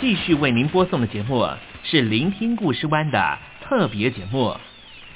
[0.00, 1.48] 继续为您播送的节目
[1.82, 4.50] 是《聆听故事湾》的特别节目，《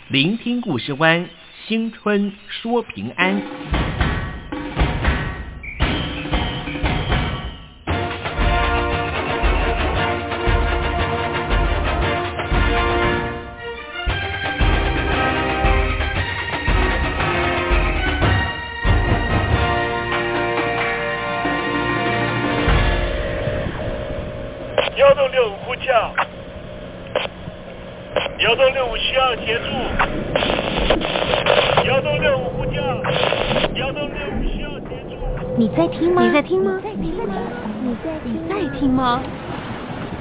[0.09, 1.25] 聆听故事湾》
[1.69, 3.82] 新春说平安。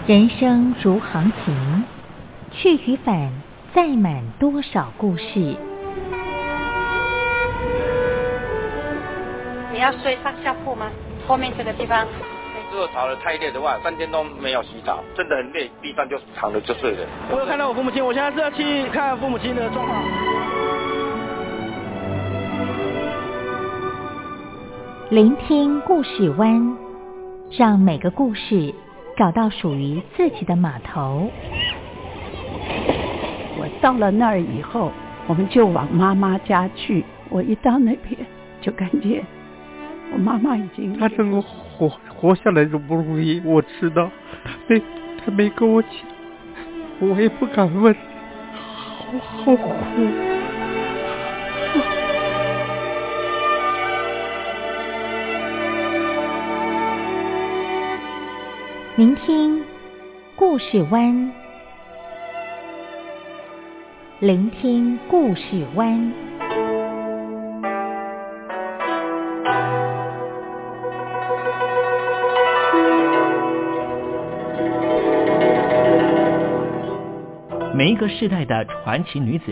[0.08, 1.84] 人生如航行，
[2.52, 3.32] 去与返，
[3.72, 5.56] 载满多少故事？
[9.72, 10.88] 你要睡上下铺吗？
[11.28, 12.08] 后面这个地方。
[12.72, 17.08] 如果吵得太累的话，三天都没有洗澡，真的很累，地上就躺着就睡了。
[17.30, 20.04] 我有看到我父母亲，我现在是要去看父母亲的状况。
[25.12, 26.76] 聆听故事湾，
[27.52, 28.74] 让每个故事。
[29.22, 31.30] 找到属于自己的码头。
[33.56, 34.92] 我到了那儿以后，
[35.28, 37.06] 我们就往妈妈家去。
[37.30, 38.18] 我一到那边，
[38.62, 39.24] 就感觉
[40.12, 40.98] 我妈妈已经……
[40.98, 44.10] 她能够活活下来都不容易，我知道。
[44.44, 44.82] 她没
[45.24, 45.92] 她没跟我讲，
[47.02, 47.96] 我也不敢问，
[49.46, 50.31] 好好苦。
[59.02, 59.64] 聆听
[60.36, 61.34] 故事湾，
[64.20, 66.14] 聆听故事湾。
[77.74, 79.52] 每一个时代的传奇女子，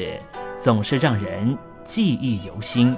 [0.64, 1.58] 总是让人
[1.96, 2.96] 记忆犹新。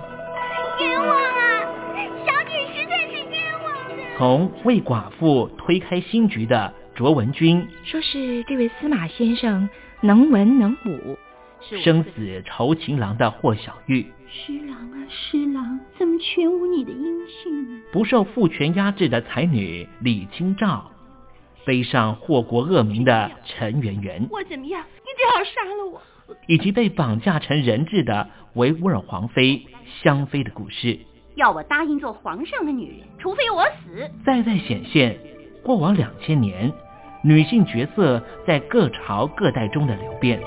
[4.22, 9.68] 从为寡妇推开新局的卓文君，说是这位司马先生
[10.02, 11.18] 能文能武；
[11.84, 17.04] 生死酬情郎的霍小玉，施郎啊施郎，怎么全无你的音
[17.42, 17.82] 讯呢？
[17.92, 20.92] 不受父权压制的才女李清照，
[21.66, 24.86] 背上祸国恶名的陈圆圆，我怎么样？
[24.98, 26.00] 你最好杀了我！
[26.46, 29.66] 以及被绑架成人质的维吾尔皇妃
[30.04, 31.00] 香妃的故事。
[31.36, 34.10] 要我答应做皇上的女人，除非我死。
[34.26, 35.18] 再再显现
[35.64, 36.72] 过往两千年
[37.24, 40.42] 女性角色在各朝各代中的流变。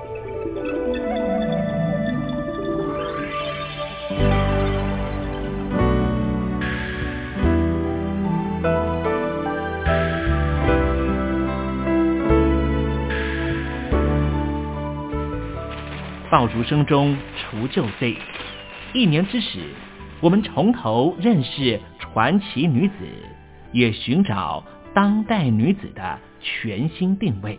[16.30, 18.16] 爆竹声中除旧岁，
[18.92, 19.60] 一年之始。
[20.20, 22.94] 我们从头认识传奇女子，
[23.72, 24.64] 也寻找
[24.94, 27.58] 当代女子的全新定位。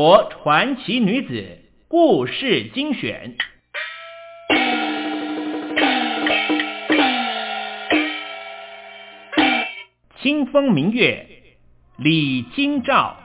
[0.00, 3.34] 国传奇女子故事精选，
[10.22, 11.26] 清风明月，
[11.96, 13.16] 李清照。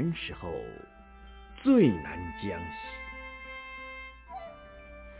[0.00, 0.50] 寒时候，
[1.62, 2.76] 最难将息。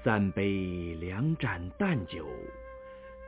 [0.03, 2.27] 三杯两盏淡酒，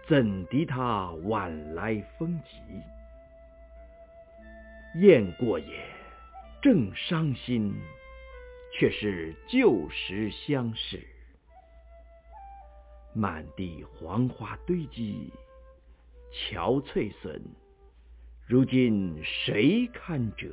[0.08, 2.81] 怎敌他晚来风急？
[4.99, 5.84] 雁过也，
[6.62, 7.75] 正伤心，
[8.72, 11.06] 却是旧时相识。
[13.12, 15.31] 满地黄花堆积，
[16.32, 17.43] 憔悴损，
[18.46, 20.48] 如今谁堪折？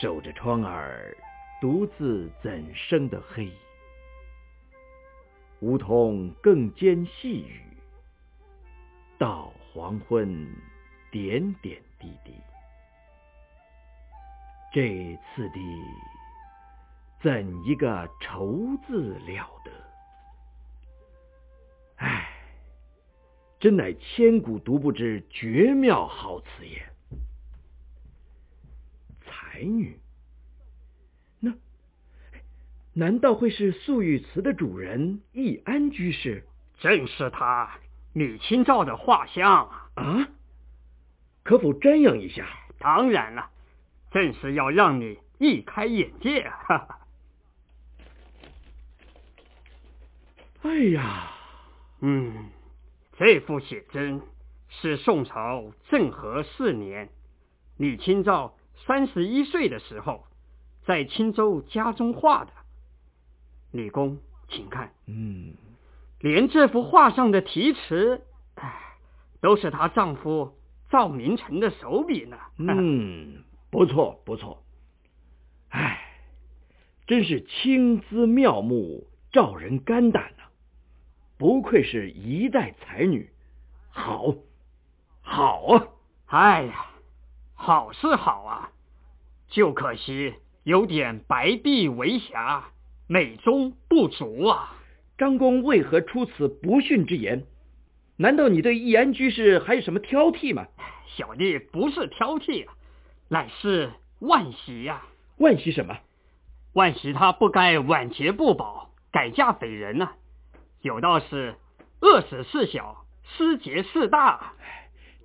[0.00, 1.14] 守着窗儿，
[1.60, 3.52] 独自怎生得黑？
[5.60, 7.60] 梧桐更兼细雨，
[9.18, 10.48] 到黄昏
[11.10, 12.34] 点点滴滴。
[14.72, 15.60] 这次第，
[17.20, 19.70] 怎一个愁字了得！
[21.96, 22.28] 唉，
[23.60, 26.82] 真乃千古独不知绝妙好词也。
[29.62, 30.00] 才女。
[31.38, 31.52] 那
[32.94, 36.44] 难道会是素玉祠的主人易安居士？
[36.80, 37.78] 正是他，
[38.12, 40.28] 李清照的画像啊！
[41.44, 42.48] 可否瞻仰一下？
[42.80, 43.50] 当然了，
[44.10, 46.50] 正是要让你一开眼界。
[46.50, 46.98] 哈哈。
[50.62, 51.30] 哎呀，
[52.00, 52.50] 嗯，
[53.16, 54.22] 这幅写真
[54.68, 57.10] 是宋朝政和四年，
[57.76, 58.56] 李清照
[58.86, 60.24] 三十一岁的时候，
[60.84, 62.52] 在青州家中画的。
[63.70, 64.18] 李公，
[64.48, 65.54] 请看，嗯，
[66.20, 68.22] 连这幅画上的题词，
[68.56, 68.96] 哎，
[69.40, 70.54] 都是她丈夫
[70.90, 72.36] 赵明诚的手笔呢。
[72.58, 74.62] 嗯，不错不错，
[75.70, 76.00] 哎，
[77.06, 80.44] 真是青姿妙目，照人肝胆呐！
[81.38, 83.30] 不愧是一代才女，
[83.90, 84.34] 好，
[85.22, 85.86] 好啊！
[86.26, 86.86] 哎呀，
[87.54, 88.71] 好是好啊，
[89.52, 90.34] 就可惜
[90.64, 92.70] 有点白璧为瑕。
[93.06, 94.74] 美中不足啊！
[95.18, 97.44] 张公为何出此不逊之言？
[98.16, 100.66] 难道你对易安居士还有什么挑剔吗？
[101.14, 102.72] 小弟不是挑剔啊，
[103.28, 103.90] 乃是
[104.20, 105.02] 惋惜呀！
[105.38, 105.98] 惋惜什么？
[106.72, 110.12] 惋惜他不该晚节不保，改嫁匪人呢？
[110.80, 111.56] 有道是
[112.00, 114.54] 饿死事小，失节事大。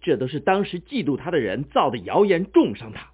[0.02, 3.12] 这都是当时嫉妒他的人造的谣言，重伤他。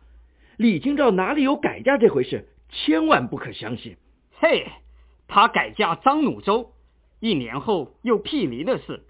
[0.58, 2.48] 李清照哪里有改嫁这回事？
[2.70, 3.98] 千万不可相信。
[4.40, 4.68] 嘿，
[5.28, 6.72] 她改嫁张汝舟，
[7.20, 9.04] 一年后又辟离的事，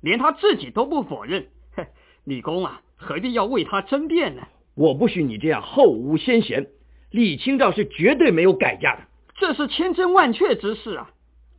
[0.00, 1.48] 连她自己都不否认。
[1.74, 1.86] 哼，
[2.24, 4.42] 李公啊，何必要为他争辩呢？
[4.74, 6.68] 我不许你这样后无先贤。
[7.10, 9.02] 李清照是绝对没有改嫁的，
[9.36, 11.10] 这是千真万确之事啊！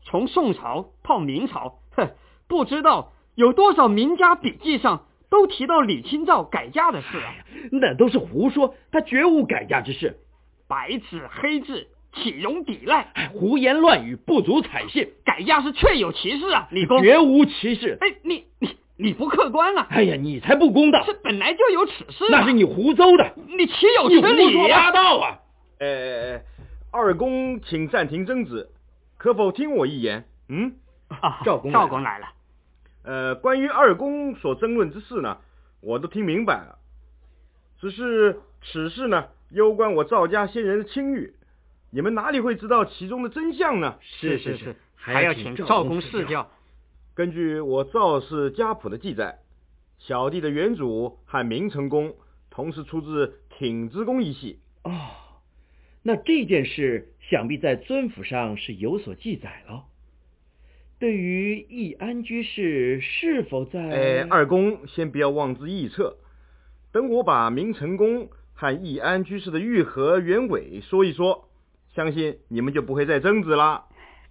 [0.04, 2.12] 从宋朝到明朝，哼，
[2.48, 7.34] 不知道有多少名家笔记上都提到李清照改嫁的事啊！
[7.72, 10.18] 那都是胡说，他绝无改嫁之事，
[10.68, 11.88] 白纸黑字。
[12.14, 13.30] 岂容抵赖？
[13.34, 15.10] 胡言乱语，不足采信。
[15.24, 17.00] 改嫁是确有其事啊，李公。
[17.04, 17.96] 绝无其事。
[18.02, 19.86] 哎，你你你不客观啊。
[19.92, 21.04] 哎呀，你才不公道。
[21.06, 22.26] 这本来就有此事。
[22.32, 23.34] 那是你胡诌的。
[23.56, 24.46] 你岂有此理？
[24.46, 25.40] 胡说八道啊！
[25.80, 26.42] 呃，
[26.92, 28.70] 二公，请暂停争执，
[29.20, 30.26] 可否听我一言？
[30.50, 30.74] 嗯，
[31.10, 32.30] 啊，赵公，赵公来了。
[33.08, 35.38] 呃，关于二公所争论之事呢，
[35.80, 36.78] 我都听明白了。
[37.80, 41.34] 只是此事呢，攸关我赵家先人的清誉。
[41.90, 43.98] 你们哪里会知道其中的真相呢？
[44.02, 46.52] 是是是，还要请赵公赐教。
[47.16, 49.40] 根据我赵氏家谱的记载，
[49.98, 52.14] 小弟的原主和明成公
[52.50, 54.60] 同时出自挺之公一系。
[54.84, 54.92] 哦，
[56.04, 59.86] 那这件事想必在尊府上是有所记载了。
[61.00, 63.80] 对于易安居士是否在……
[63.80, 66.18] 哎，二公先不要妄自臆测，
[66.92, 71.50] 等我把明成公和易安居士的愈合原委说一说。
[71.94, 73.86] 相信你们就不会再争执啦。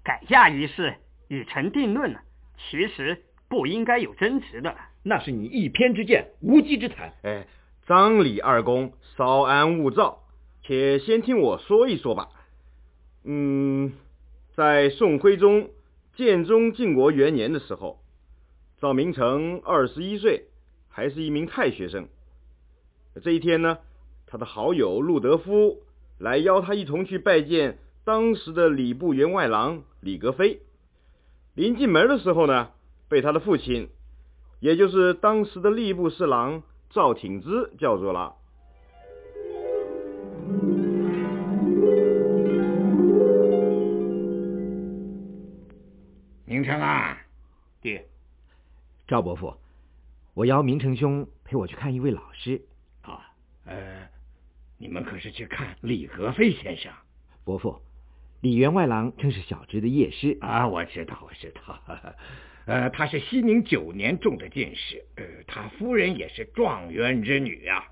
[0.04, 0.94] 改嫁一事
[1.28, 2.20] 已成定论了，
[2.56, 4.76] 其实不应该有争执的。
[5.02, 7.12] 那是你一偏之见，无稽之谈。
[7.23, 7.46] 哎，
[7.87, 10.25] 张李二公稍安勿躁，
[10.62, 12.28] 且先听我说一说吧。
[13.25, 13.92] 嗯，
[14.54, 15.70] 在宋徽宗
[16.16, 18.00] 建中靖国元年的时候，
[18.80, 20.46] 赵明诚二十一岁，
[20.88, 22.08] 还是一名太学生。
[23.23, 23.78] 这一天呢，
[24.26, 25.82] 他的好友陆德夫。
[26.18, 30.62] 来邀他一同去拜见当时的礼部员外郎李格非。
[31.54, 32.70] 临进门的时候呢，
[33.11, 33.90] 被他的父亲，
[34.58, 38.37] 也就是当时的吏部侍郎赵挺之叫住了。
[46.66, 47.16] 成啊，
[47.80, 48.04] 爹，
[49.06, 49.54] 赵伯父，
[50.35, 52.61] 我邀明成兄陪我去看一位老师。
[53.02, 53.32] 啊，
[53.64, 54.08] 呃，
[54.76, 56.92] 你们可是去看李格非先生？
[57.44, 57.80] 伯父，
[58.40, 61.80] 李员外郎正是小侄的业师啊，我知道，我知道。
[62.66, 67.87] 呃，他是西宁九年中的进士，呃，他夫人也是状元之女啊。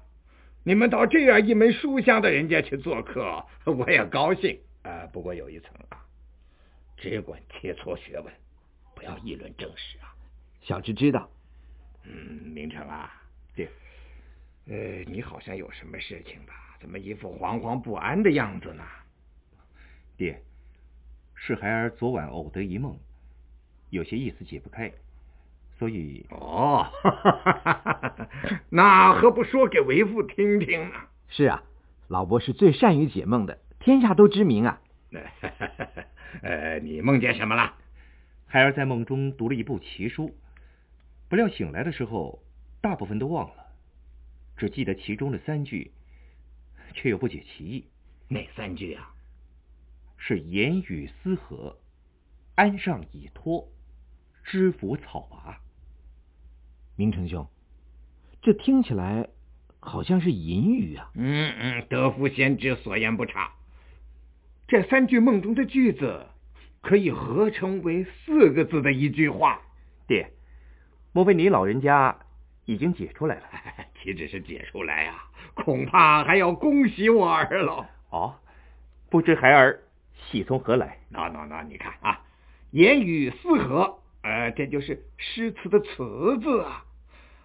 [0.65, 4.59] 你们到这样一门书香的人家去做客，我也高兴。
[4.83, 6.05] 呃，不过有一层啊，
[6.97, 8.31] 只管切磋学问，不
[9.05, 10.11] 要议论政事啊。
[10.61, 11.31] 小侄知道。
[12.05, 12.13] 嗯，
[12.53, 13.11] 明成啊，
[13.55, 13.69] 爹，
[14.67, 14.75] 呃，
[15.07, 16.77] 你好像有什么事情吧？
[16.81, 18.85] 怎么一副惶惶不安的样子呢？
[20.17, 20.43] 爹，
[21.35, 22.99] 是孩儿昨晚偶得一梦。
[23.91, 24.93] 有些意思解不开，
[25.79, 26.87] 所以哦，
[28.69, 30.97] 那何不说给为父听听呢？
[31.29, 31.63] 是啊，
[32.09, 34.81] 老伯是最善于解梦的，天下都知名啊。
[36.43, 37.75] 呃，你梦见什么了？
[38.55, 40.33] 孩儿在梦中读了一部奇书，
[41.29, 42.41] 不料醒来的时候，
[42.81, 43.67] 大部分都忘了，
[44.57, 45.91] 只记得其中的三句，
[46.93, 47.89] 却又不解其意。
[48.29, 49.13] 哪三句啊？
[50.17, 51.81] 是言语思和，
[52.55, 53.69] 安上以托。
[54.45, 55.59] 知府草娃，
[56.95, 57.49] 明成兄，
[58.41, 59.31] 这听起来
[59.81, 61.11] 好像是隐语啊。
[61.17, 63.53] 嗯嗯，德福先知所言不差。
[64.69, 66.29] 这三句梦中的句子
[66.85, 69.63] 可以合成为四个字的一句话。
[70.07, 70.31] 爹，
[71.13, 72.19] 莫非你老人家
[72.67, 73.43] 已经解出来了？
[74.03, 77.89] 岂止是解出来啊，恐怕还要恭喜我儿了。
[78.11, 78.37] 哦，
[79.11, 79.81] 不知孩儿
[80.15, 80.99] 喜从何来？
[81.09, 82.21] 那那那，你看啊，
[82.71, 83.99] 言语四合。
[84.23, 86.85] 呃，这就是诗词的词字啊。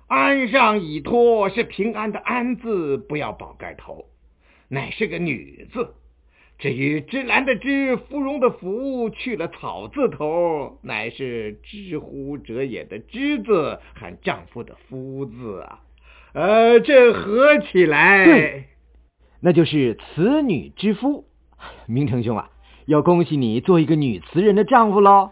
[0.08, 4.10] 安上以托是平安的安字，不要宝盖头，
[4.68, 5.94] 乃是个女字。
[6.60, 15.80] 至于芝兰的芝，芙蓉的芙，去了草字头，乃是知乎者也的知字，含丈夫的夫字啊。
[16.34, 18.66] 呃，这合起来，对，
[19.40, 21.24] 那就是词女之夫。
[21.86, 22.50] 明成兄啊，
[22.86, 25.32] 要恭喜你做一个女词人的丈夫喽。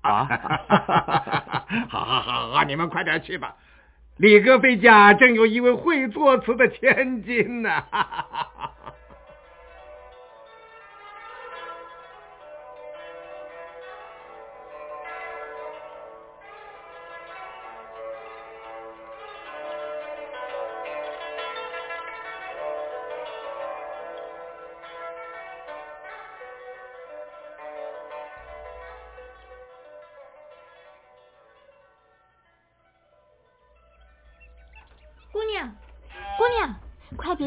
[0.00, 0.24] 啊，
[1.90, 3.56] 好好好好，你们快点去吧。
[4.16, 7.84] 李哥飞家正有一位会作词的千金呢。
[7.90, 8.73] 别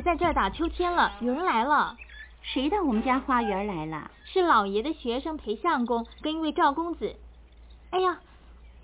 [0.08, 1.98] 在这儿打秋千了，有人来了。
[2.42, 4.10] 谁到我们家花园来了？
[4.24, 7.14] 是老爷的学生裴相公跟一位赵公子。
[7.90, 8.18] 哎呀，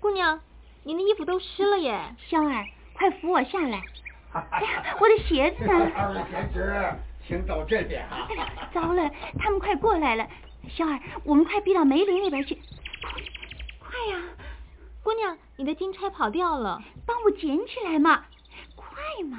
[0.00, 0.38] 姑娘，
[0.82, 2.14] 您的衣服都湿了耶！
[2.28, 3.80] 香儿，快扶我下来。
[4.36, 5.90] 哎呀，我的鞋子呢？
[5.96, 6.94] 二位贤侄，
[7.26, 8.28] 请走这边啊！
[8.74, 10.28] 糟了，他们快过来了。
[10.68, 12.60] 香儿，我们快避到梅林那边去。
[13.78, 14.22] 快呀！
[15.02, 18.24] 姑娘，你的金钗跑掉了，帮我捡起来嘛！
[18.76, 18.86] 快
[19.24, 19.38] 嘛！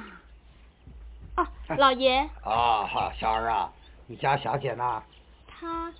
[1.36, 2.28] 哦，老爷。
[2.42, 3.72] 啊，小儿啊，
[4.06, 5.02] 你家小姐呢？
[5.46, 5.92] 她，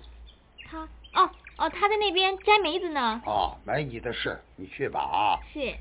[0.65, 0.81] 她，
[1.13, 3.21] 哦哦，她在那边摘梅子呢。
[3.25, 5.39] 哦，没你的事，你去吧啊。
[5.53, 5.75] 是。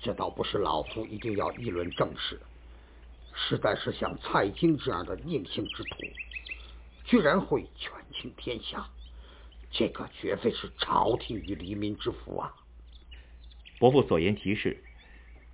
[0.00, 2.40] 这倒不是老夫一定要议论政事，
[3.34, 5.96] 实在是像蔡京这样的佞幸之徒，
[7.04, 8.84] 居然会权倾天下，
[9.70, 12.52] 这个绝非是朝廷与黎民之福啊。
[13.78, 14.82] 伯父所言极是。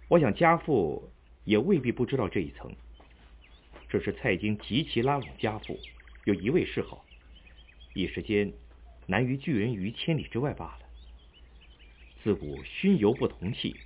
[0.08, 1.10] 我想家父
[1.44, 2.72] 也未必不知道这一层，
[3.90, 5.78] 只是蔡京极其拉拢家父，
[6.24, 7.04] 有一位示好，
[7.92, 8.50] 一时间
[9.06, 10.78] 难于拒人于千里之外罢了。
[12.24, 13.76] 自古熏油不同气，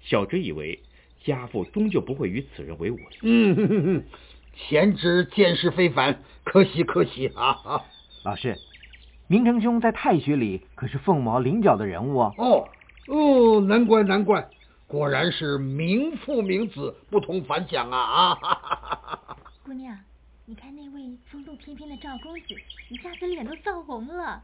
[0.00, 0.78] 小侄以为
[1.24, 3.16] 家父终究不会与此人为伍的。
[3.22, 4.04] 嗯，
[4.54, 7.84] 贤侄见识非凡，可喜可喜啊！
[8.24, 8.56] 老师，
[9.26, 12.34] 明成兄在太学里可是凤毛麟角的人物啊。
[12.38, 12.68] 哦
[13.08, 14.48] 哦，难怪难怪。
[14.92, 18.36] 果然是名副名子不同凡响啊！
[18.42, 19.98] 啊，姑娘，
[20.44, 22.48] 你看那位风度翩翩的赵公子，
[22.90, 24.42] 一下子脸都臊红了。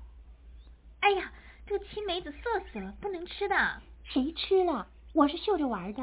[1.01, 1.31] 哎呀，
[1.67, 2.39] 这个青梅子涩
[2.73, 3.55] 死了，不能吃的。
[4.05, 4.87] 谁吃了？
[5.13, 6.03] 我是绣着玩的。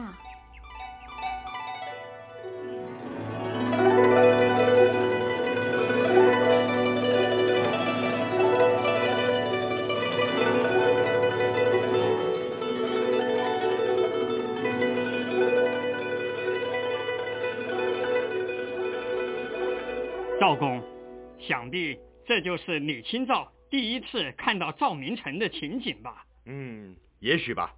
[21.75, 26.25] 赵公，想必这就是李清照第一次看到赵明诚的情景吧？
[26.45, 27.75] 嗯，也许吧。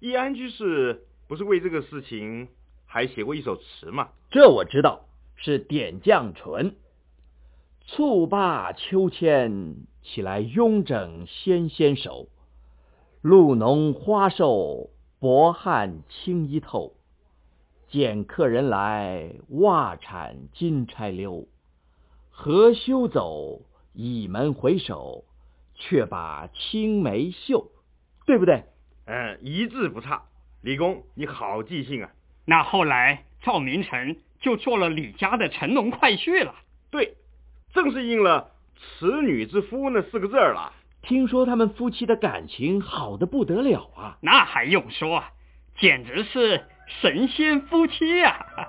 [0.00, 2.48] 易安居士不是为这个事情
[2.86, 4.10] 还写过一首词吗？
[4.30, 5.06] 这我知道，
[5.36, 6.70] 是《点绛唇》。
[7.84, 12.28] 蹴罢秋千，起来慵整纤纤手。
[13.22, 16.94] 露浓花瘦，薄汗轻衣透。
[17.88, 21.48] 见客人来，袜铲金钗溜。
[22.40, 23.62] 何休走，
[23.94, 25.24] 倚门回首，
[25.74, 27.72] 却把青梅嗅。
[28.26, 28.62] 对不对？
[29.06, 30.22] 嗯，一字不差。
[30.62, 32.10] 李公，你好记性啊！
[32.44, 36.54] 那后来赵明诚就做了李家的乘龙快婿了。
[36.92, 37.16] 对。
[37.74, 40.72] 正是应了“此女之夫”那四个字儿了。
[41.02, 44.16] 听说他们夫妻的感情好的不得了啊！
[44.20, 45.24] 那还用说，
[45.76, 48.46] 简直是神仙夫妻呀！
[48.56, 48.62] 姑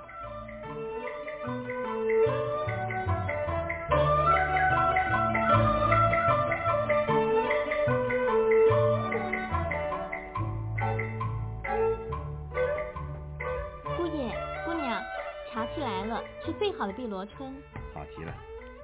[16.59, 17.51] 最好的碧螺春。
[17.93, 18.35] 好极了。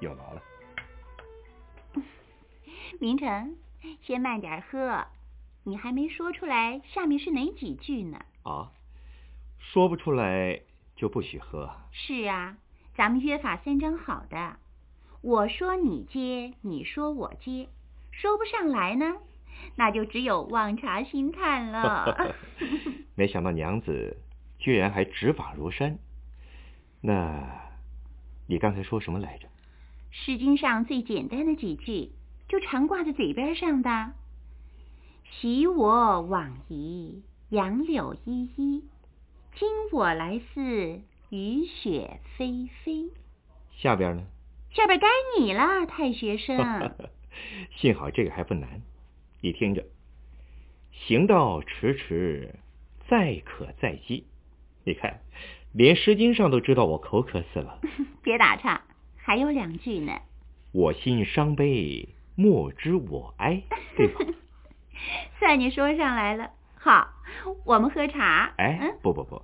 [0.02, 0.42] 有劳了，
[3.00, 3.56] 明成，
[4.02, 5.06] 先慢点喝。
[5.64, 8.20] 你还没说出来，下面是哪几句呢？
[8.44, 8.72] 啊，
[9.58, 10.62] 说不出来
[10.96, 11.70] 就不许喝。
[11.92, 12.58] 是啊，
[12.96, 14.58] 咱们约法三章好的。
[15.22, 17.70] 我说你接，你说我接，
[18.12, 19.16] 说不上来呢，
[19.76, 22.36] 那就只有望茶兴叹了。
[23.16, 24.18] 没想到娘子
[24.60, 25.98] 居然还执法如山。
[27.02, 27.65] 那，
[28.48, 29.48] 你刚才说什么来着？
[30.12, 32.12] 《诗经》上最简单的几句，
[32.48, 34.14] 就常挂在嘴边上的。
[35.32, 38.84] 昔我往矣，杨柳依依；
[39.56, 43.10] 今我来思，雨雪霏霏。
[43.72, 44.24] 下边呢？
[44.72, 45.08] 下边该
[45.40, 46.58] 你了，太学生。
[47.76, 48.82] 幸好这个还不难，
[49.42, 49.84] 你听着：
[50.92, 52.56] 行道迟迟，
[53.10, 54.26] 载渴载饥。
[54.86, 55.20] 你看，
[55.78, 57.82] 连《诗经》上都知道我口渴死了。
[58.24, 58.82] 别打岔。
[59.18, 60.14] 还有两句呢。
[60.72, 63.62] 我心伤悲，莫知我哀，
[63.98, 64.22] 对吧？
[65.38, 66.52] 算你说上来了。
[66.76, 67.10] 好，
[67.66, 68.54] 我们喝茶。
[68.58, 69.42] 哎，不不不，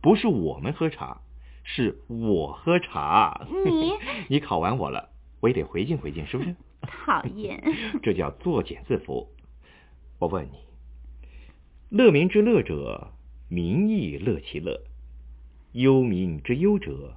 [0.00, 1.20] 不是我们喝茶，
[1.64, 3.46] 是我喝茶。
[3.66, 3.92] 你
[4.30, 6.56] 你考完我了，我也得回敬回敬，是不是？
[6.80, 7.62] 讨厌。
[8.02, 9.26] 这叫作茧自缚。
[10.18, 10.60] 我问你，
[11.90, 13.12] 乐民之乐者，
[13.50, 14.80] 民亦乐其乐；
[15.72, 17.14] 忧民之忧者。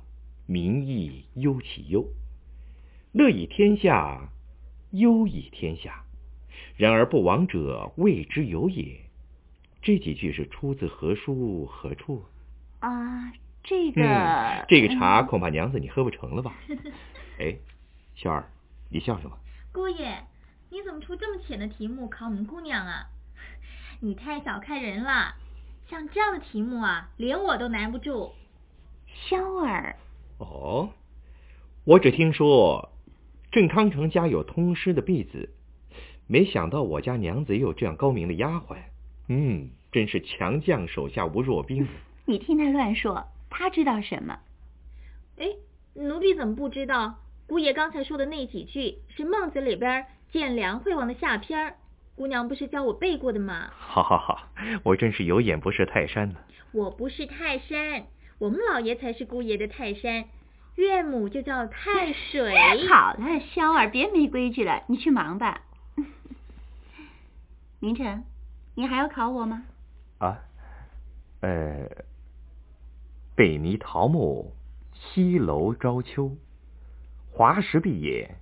[0.47, 2.05] 民亦忧其忧，
[3.13, 4.29] 乐以天下，
[4.89, 6.03] 忧以天下。
[6.75, 8.99] 然而不亡者，谓之有也。
[9.81, 12.25] 这几句是出自何书何处？
[12.79, 13.31] 啊，
[13.63, 16.53] 这个这个茶恐怕娘子你喝不成了吧？
[17.39, 17.55] 哎，
[18.15, 18.49] 笑儿，
[18.89, 19.37] 你笑什么？
[19.71, 20.25] 姑爷，
[20.69, 23.07] 你怎么出这么浅的题目考我们姑娘啊？
[24.01, 25.35] 你太小看人了，
[25.89, 28.33] 像这样的题目啊，连我都难不住。
[29.13, 29.95] 笑儿。
[30.37, 30.89] 哦，
[31.83, 32.91] 我只听说
[33.51, 35.49] 郑康成家有通诗的婢子，
[36.27, 38.77] 没想到我家娘子也有这样高明的丫鬟。
[39.27, 41.87] 嗯，真是强将手下无弱兵。
[42.25, 44.39] 你听他乱说，他知道什么？
[45.37, 45.47] 哎，
[45.93, 47.15] 奴婢怎么不知道？
[47.47, 51.75] 姑爷刚才说的那几句是《孟子》里边见梁惠王的下篇，
[52.15, 53.69] 姑娘不是教我背过的吗？
[53.77, 54.47] 好好好，
[54.83, 56.35] 我真是有眼不识泰山呢。
[56.71, 58.05] 我不是泰山。
[58.41, 60.25] 我们老爷才是姑爷的泰山，
[60.73, 62.51] 岳母就叫太水。
[62.87, 65.61] 好了，萧儿，别没规矩了，你去忙吧。
[67.79, 68.23] 明成，
[68.73, 69.61] 你还要考我吗？
[70.17, 70.39] 啊，
[71.41, 71.87] 呃，
[73.35, 74.53] 北泥桃木，
[74.95, 76.35] 西楼朝秋，
[77.31, 78.37] 华石碧野，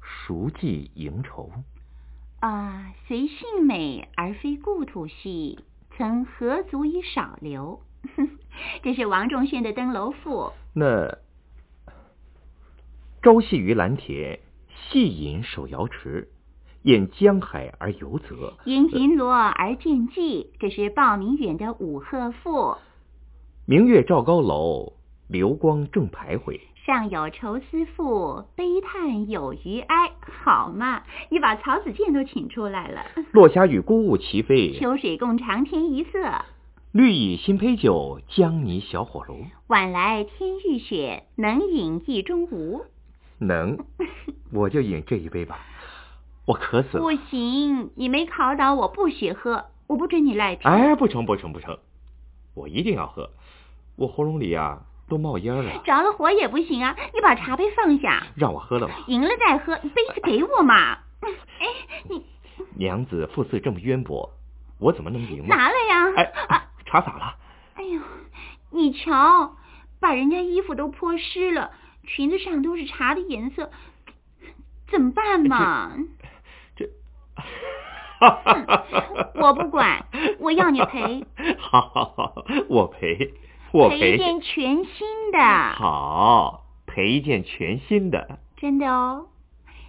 [0.00, 1.52] 熟记盈愁？
[2.40, 5.62] 啊，随性美而非故土兮，
[5.98, 7.82] 曾何足以少留？
[8.82, 10.30] 这是王仲宣的《登楼赋》。
[10.74, 11.18] 那
[13.22, 14.38] 朝夕于蓝田，
[14.90, 16.28] 细饮守瑶池，
[16.82, 18.54] 沿江海而游泽。
[18.64, 22.50] 因银罗而见霁，这是鲍明远的《五鹤赋》。
[23.66, 24.92] 明月照高楼，
[25.28, 26.60] 流光正徘徊。
[26.84, 30.12] 上有愁思妇，悲叹有余哀。
[30.44, 33.06] 好嘛，你把曹子建都请出来了。
[33.32, 36.44] 落霞与孤鹜齐飞，秋水共长天一色。
[36.94, 39.44] 绿蚁新醅酒，江泥小火炉。
[39.66, 42.84] 晚来天欲雪，能饮一中无？
[43.38, 43.84] 能，
[44.54, 45.58] 我就饮这一杯吧。
[46.46, 47.02] 我渴死了。
[47.02, 50.62] 不行，你没考倒我，不许喝，我不准你赖皮。
[50.68, 51.76] 哎，不成不成不成，
[52.54, 53.28] 我一定要喝。
[53.96, 55.82] 我喉咙里啊都冒烟了。
[55.84, 56.94] 着了火也不行啊！
[57.12, 58.22] 你把茶杯放下。
[58.36, 58.94] 让我喝了吧。
[59.08, 60.92] 赢了再喝，杯子给我嘛。
[61.58, 61.66] 哎，
[62.08, 62.24] 你
[62.76, 64.30] 娘子腹刺这么渊博，
[64.78, 65.56] 我怎么能赢呢？
[65.56, 66.14] 拿来呀！
[66.16, 66.32] 哎，
[66.94, 67.34] 茶洒了。
[67.74, 68.00] 哎呦，
[68.70, 69.56] 你瞧，
[69.98, 71.72] 把人家衣服都泼湿了，
[72.06, 73.72] 裙子上都是茶的颜色，
[74.92, 75.90] 怎么办嘛？
[76.76, 76.88] 这，
[79.40, 80.06] 我不管，
[80.38, 81.26] 我要你赔。
[81.58, 83.34] 好好好，我赔，
[83.72, 85.38] 我赔一件全新的。
[85.74, 88.38] 好，赔一件全新的。
[88.56, 89.26] 真的哦，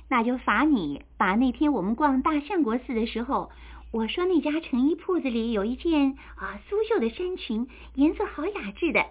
[0.09, 3.51] 那就罚你把那天我们逛大相国寺的时候。
[3.91, 9.05] 我说那家成衣铺子里有一件啊苏绣的衫裙，颜色好雅致的，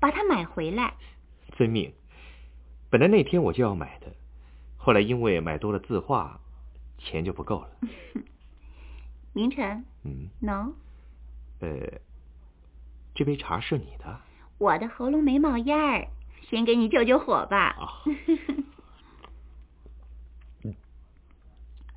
[0.00, 0.94] 把它买回来。
[1.56, 1.92] 遵命。
[2.88, 4.06] 本来那天我就要买的，
[4.76, 6.40] 后来因为买多了字画，
[6.98, 7.70] 钱就不够了。
[9.32, 10.72] 明成，嗯，no，
[11.60, 12.00] 呃，
[13.14, 14.20] 这杯茶是你的。
[14.58, 16.08] 我的喉咙没冒烟儿，
[16.48, 17.76] 先给你救救火吧。
[17.78, 18.02] 啊。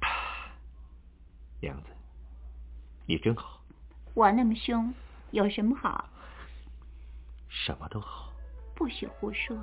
[1.62, 1.93] 娘子。
[3.06, 3.62] 你真好，
[4.13, 4.94] 我那么凶，
[5.32, 6.10] 有什么好？
[7.50, 8.32] 什么都好，
[8.76, 9.58] 不许胡说。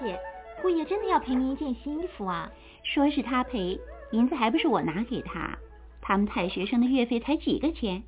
[0.00, 0.18] 姐，
[0.60, 2.50] 姑爷真的要赔您一件新衣服啊！
[2.84, 5.58] 说是他赔，银子还不是我拿给他。
[6.00, 8.02] 他们太学生的月费才几个钱，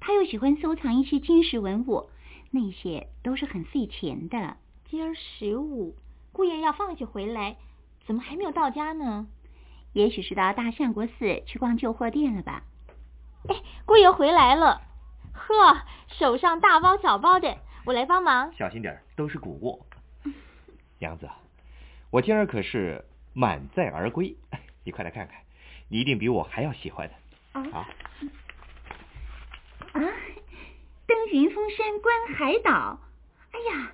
[0.00, 2.08] 他又喜欢收藏一些金石文物，
[2.50, 4.56] 那些都是很费钱的。
[4.84, 5.96] 今儿十五，
[6.32, 7.56] 姑爷要放学回来，
[8.06, 9.26] 怎么还没有到家呢？
[9.92, 12.62] 也许是到大相国寺去逛旧货店了吧。
[13.48, 14.80] 哎，姑爷回来了，
[15.32, 18.52] 呵，手上大包小包的，我来帮忙。
[18.52, 19.84] 小心点，都是古物。
[21.02, 21.28] 娘子。
[22.10, 24.36] 我今儿可是满载而归，
[24.84, 25.36] 你快来看看，
[25.88, 27.14] 你一定比我还要喜欢的。
[27.60, 27.88] 啊
[29.92, 30.00] 啊！
[31.06, 33.00] 登云峰山观海岛，
[33.50, 33.92] 哎呀，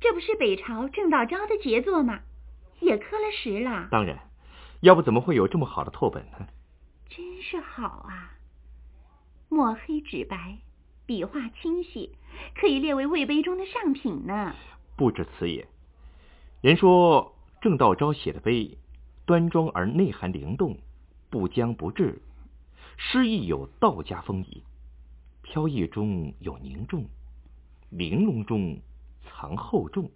[0.00, 2.20] 这不是北朝郑道昭的杰作吗？
[2.80, 3.86] 也刻了石了。
[3.90, 4.18] 当然，
[4.80, 6.48] 要不怎么会有这么好的拓本呢？
[7.08, 8.32] 真是好啊！
[9.48, 10.58] 墨黑纸白，
[11.06, 12.10] 笔画清晰，
[12.54, 14.54] 可以列为魏碑中的上品呢。
[14.96, 15.66] 不止此也，
[16.60, 17.34] 人说。
[17.62, 18.78] 郑道昭写的碑，
[19.26, 20.78] 端庄而内涵灵动，
[21.28, 22.22] 不僵不滞，
[22.96, 24.64] 诗意有道家风仪，
[25.42, 27.04] 飘逸中有凝重，
[27.90, 28.80] 玲珑中
[29.22, 30.10] 藏厚重，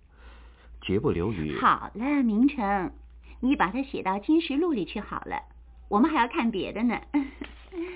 [0.80, 1.60] 绝不流于。
[1.60, 2.94] 好了，明成，
[3.40, 5.42] 你把它写到金石录里去好了，
[5.90, 6.98] 我们还要看别的呢。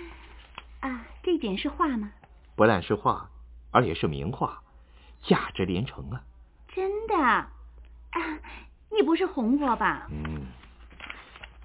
[0.81, 2.13] 啊，这点是画吗？
[2.55, 3.31] 不但是画，
[3.71, 4.63] 而且是名画，
[5.23, 6.23] 价值连城啊！
[6.75, 7.51] 真的啊。
[8.90, 10.09] 你不是哄我吧？
[10.11, 10.47] 嗯，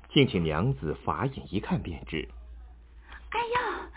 [0.10, 2.28] 敬请娘子法眼一看便知。
[3.30, 3.90] 哎呦，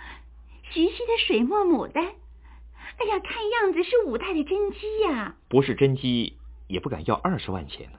[0.70, 5.34] 徐熙的水墨牡丹，哎呀，看样子是五代的真迹呀。
[5.48, 7.98] 不是真迹，也不敢要二十万钱呢。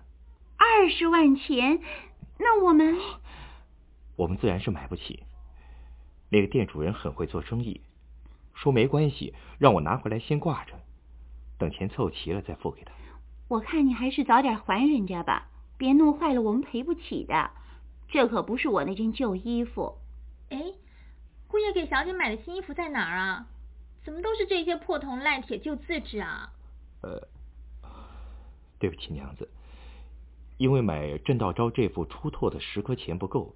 [0.58, 1.80] 二十万钱，
[2.40, 2.98] 那我们……
[4.16, 5.24] 我们自然是买不起。
[6.30, 7.82] 那个店主人很会做生意，
[8.56, 10.74] 说没关系，让我拿回来先挂着，
[11.60, 12.92] 等钱凑齐了再付给他。
[13.48, 17.52] 我看你还是早点还人家吧，别弄坏了我们赔不起的。
[18.10, 19.98] 这可不是我那件旧衣服。
[20.50, 20.64] 哎，
[21.48, 23.48] 姑爷给小姐买的新衣服在哪儿啊？
[24.04, 26.50] 怎么都是这些破铜烂铁旧字纸啊？
[27.02, 27.22] 呃，
[28.80, 29.50] 对不起娘子，
[30.58, 33.54] 因为买郑道昭这副出拓的十颗钱不够，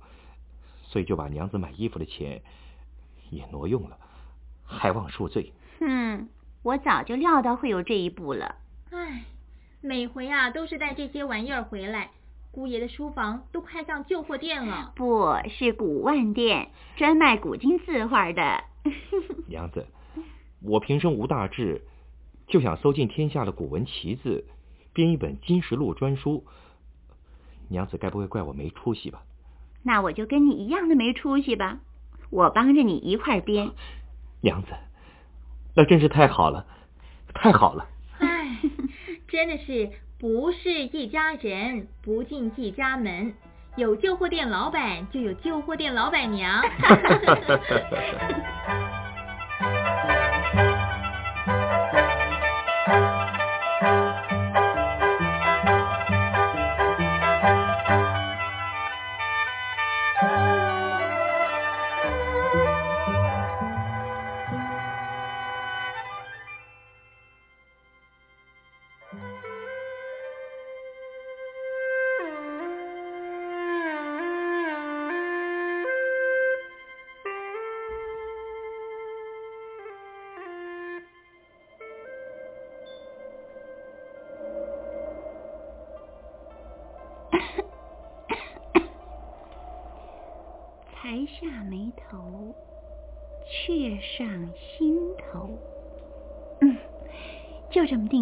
[0.84, 2.42] 所以就把娘子买衣服的钱
[3.30, 3.98] 也挪用了，
[4.66, 5.54] 还望恕罪。
[5.80, 6.28] 哼，
[6.64, 8.56] 我早就料到会有这一步了。
[8.92, 9.24] 唉。
[9.82, 12.12] 每回啊都是带这些玩意儿回来，
[12.52, 14.94] 姑爷的书房都快像旧货店了。
[14.96, 18.64] 不是古玩店，专卖古今字画的。
[19.50, 19.88] 娘子，
[20.62, 21.82] 我平生无大志，
[22.48, 24.46] 就想搜尽天下的古文奇字，
[24.94, 26.46] 编一本金石录专书。
[27.70, 29.24] 娘子该不会怪我没出息吧？
[29.82, 31.80] 那我就跟你一样的没出息吧，
[32.30, 33.72] 我帮着你一块编。
[34.42, 34.74] 娘子，
[35.76, 36.68] 那真是太好了，
[37.34, 37.88] 太好了。
[39.32, 39.90] 真的是
[40.20, 43.34] 不是一家人不进一家门，
[43.78, 46.62] 有旧货店老板就有旧货店老板娘。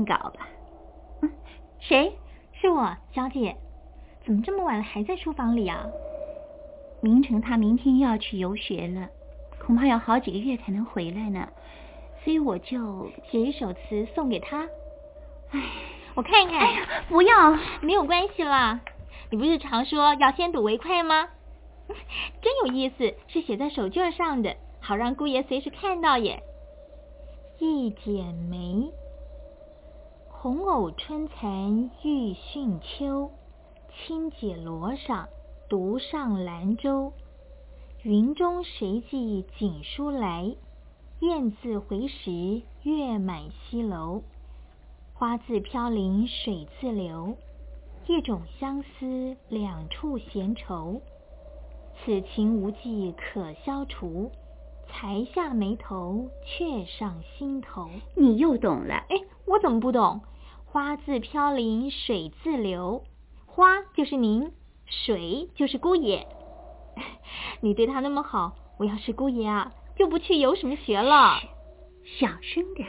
[0.09, 0.49] 稿吧。
[1.21, 1.31] 嗯，
[1.79, 2.17] 谁？
[2.53, 3.55] 是我，小姐。
[4.25, 5.85] 怎么这么晚了还在书房里啊？
[7.01, 9.07] 明成他明天又要去游学了，
[9.65, 11.47] 恐怕要好几个月才能回来呢，
[12.23, 14.67] 所以我就写一首词送给他。
[15.51, 15.63] 哎，
[16.15, 16.59] 我看看。
[16.59, 18.81] 哎呀，不要，没有关系啦。
[19.31, 21.29] 你不是常说要先睹为快吗？
[22.41, 26.43] 真有意思，是写在手绢上的，好让姑爷随时看到耶。
[27.59, 28.91] 一剪梅，
[30.41, 33.29] 红藕春残欲逊秋。
[33.91, 35.25] 轻解罗裳，
[35.67, 37.11] 独上兰舟。
[38.03, 40.55] 云中谁寄锦书来？
[41.19, 44.23] 雁字回时，月满西楼。
[45.13, 47.35] 花自飘零水自流，
[48.07, 51.01] 一种相思，两处闲愁。
[51.97, 54.31] 此情无计可消除，
[54.87, 57.89] 才下眉头，却上心头。
[58.15, 58.93] 你又懂了？
[59.09, 60.21] 哎，我怎么不懂？
[60.71, 63.03] 花自飘零水自流。
[63.47, 64.51] 花就是您，
[64.85, 66.27] 水就是姑爷。
[67.61, 71.39] 你对他那么好，我要是姑爷啊，就不去游什么学了。
[72.19, 72.87] 小声点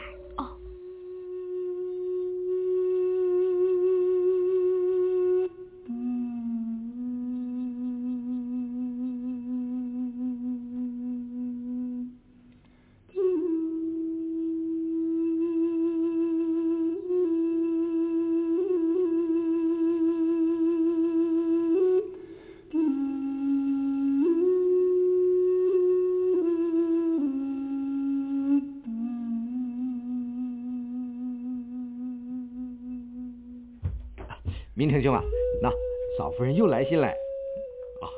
[36.41, 37.07] 夫人又来信了。
[37.07, 38.09] 哦，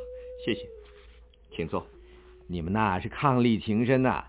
[0.45, 0.65] 谢谢，
[1.51, 1.85] 请坐。
[2.47, 4.23] 你们那是伉俪情深呐，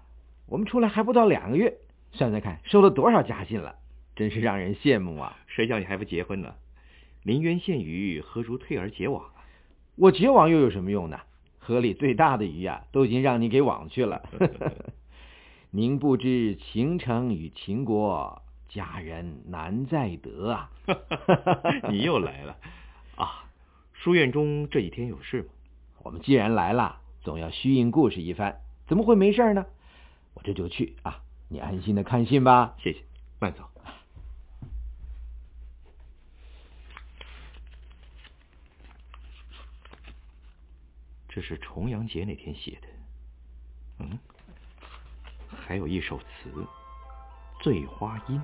[0.49, 1.73] 我们出来还不到两个月，
[2.11, 3.77] 算算看收了多少家信了，
[4.17, 5.39] 真是让人羡慕啊！
[5.47, 6.57] 谁叫你还不结婚呢？
[7.23, 9.47] 临渊羡鱼，何如退而结网啊？
[9.95, 11.21] 我结网又有什么用呢？
[11.61, 14.29] 河里最大的鱼啊，都已经让你给网去了。
[15.71, 18.43] 您不知情城与秦国。
[18.67, 20.69] 佳人难再得啊！
[21.91, 22.59] 你又来了啊！
[24.05, 25.49] 书院中这几天有事吗？
[26.03, 29.65] 我们既然来了，总要虚应故事一番，怎么会没事呢？
[30.35, 31.23] 我这就去啊！
[31.49, 32.75] 你安心的看信吧。
[32.79, 33.03] 谢谢，
[33.39, 33.65] 慢走。
[41.31, 42.89] 这是重阳节那天写的。
[44.01, 44.19] 嗯，
[45.49, 46.51] 还有一首词
[47.63, 48.37] 《醉花阴》。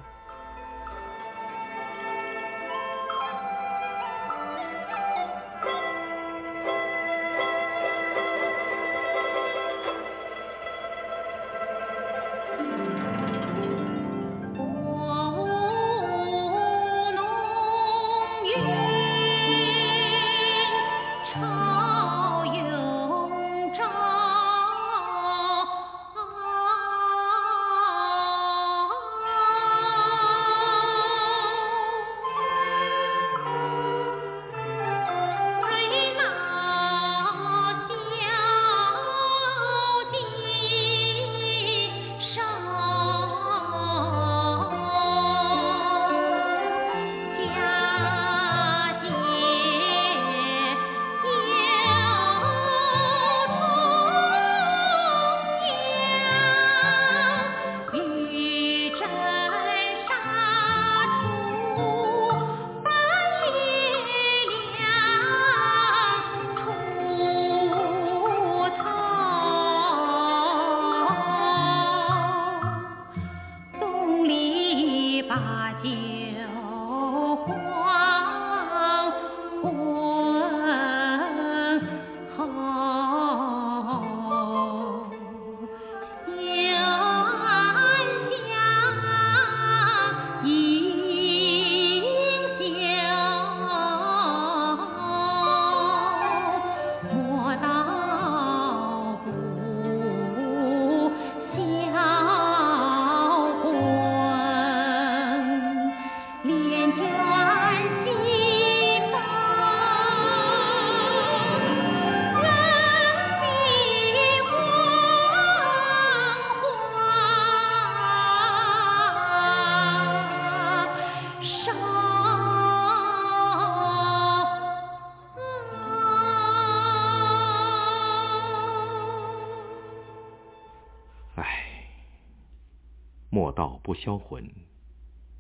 [133.53, 134.49] 道不销魂，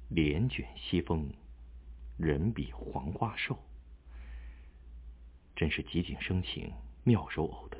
[0.08, 1.30] 帘卷西风，
[2.16, 3.58] 人比黄花瘦。
[5.56, 6.72] 真是极景生情，
[7.04, 7.76] 妙手偶得。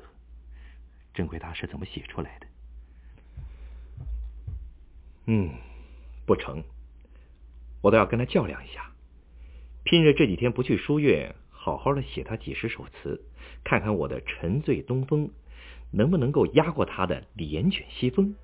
[1.13, 2.47] 真亏他是怎么写出来的？
[5.25, 5.51] 嗯，
[6.25, 6.63] 不成，
[7.81, 8.91] 我倒要跟他较量一下，
[9.83, 13.23] 拼着这几天不去书院，好好的写他几十首词，
[13.63, 15.31] 看看我的沉醉东风
[15.91, 18.35] 能不能够压过他的帘卷西风。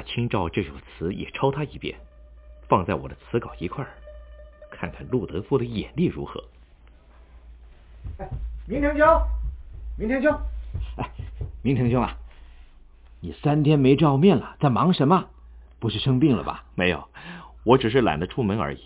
[0.00, 2.00] 把清照这首词也抄他一遍，
[2.70, 3.90] 放在我的词稿一块儿，
[4.70, 6.42] 看看陆德夫的眼力如何。
[8.16, 8.26] 哎，
[8.66, 9.06] 明成兄，
[9.98, 10.32] 明成兄，
[10.96, 11.10] 哎，
[11.60, 12.16] 明成兄啊，
[13.20, 15.28] 你三天没照面了，在忙什么？
[15.78, 16.64] 不是生病了吧？
[16.74, 17.06] 没有，
[17.64, 18.80] 我只是懒得出门而已。